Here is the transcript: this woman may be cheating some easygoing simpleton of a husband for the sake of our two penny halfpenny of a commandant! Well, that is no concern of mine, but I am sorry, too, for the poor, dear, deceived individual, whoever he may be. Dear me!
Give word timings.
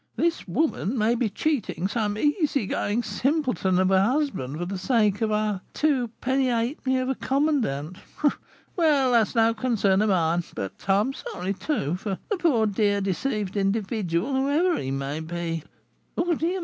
this 0.15 0.47
woman 0.47 0.97
may 0.97 1.13
be 1.13 1.29
cheating 1.29 1.87
some 1.87 2.17
easygoing 2.17 3.03
simpleton 3.03 3.77
of 3.77 3.91
a 3.91 4.01
husband 4.01 4.57
for 4.57 4.65
the 4.65 4.75
sake 4.79 5.21
of 5.21 5.31
our 5.31 5.61
two 5.75 6.07
penny 6.21 6.47
halfpenny 6.47 6.97
of 6.97 7.07
a 7.07 7.13
commandant! 7.13 7.99
Well, 8.75 9.11
that 9.11 9.27
is 9.27 9.35
no 9.35 9.53
concern 9.53 10.01
of 10.01 10.09
mine, 10.09 10.43
but 10.55 10.73
I 10.87 11.01
am 11.01 11.13
sorry, 11.13 11.53
too, 11.53 11.97
for 11.97 12.17
the 12.31 12.37
poor, 12.37 12.65
dear, 12.65 12.99
deceived 12.99 13.55
individual, 13.55 14.33
whoever 14.33 14.75
he 14.77 14.89
may 14.89 15.19
be. 15.19 15.63
Dear 16.17 16.35
me! 16.35 16.59